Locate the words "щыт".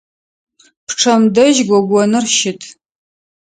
2.35-2.61